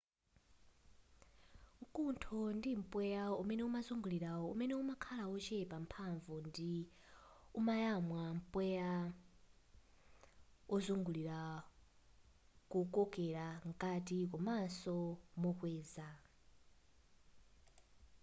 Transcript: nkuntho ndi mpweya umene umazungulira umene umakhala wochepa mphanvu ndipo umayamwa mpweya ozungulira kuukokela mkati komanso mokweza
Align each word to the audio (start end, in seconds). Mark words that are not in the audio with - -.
nkuntho 1.85 2.37
ndi 2.57 2.71
mpweya 2.81 3.23
umene 3.41 3.63
umazungulira 3.69 4.29
umene 4.53 4.73
umakhala 4.81 5.23
wochepa 5.31 5.75
mphanvu 5.85 6.33
ndipo 6.47 6.91
umayamwa 7.59 8.21
mpweya 8.39 8.91
ozungulira 10.75 11.39
kuukokela 12.69 13.45
mkati 13.67 14.17
komanso 14.31 14.97
mokweza 15.41 16.07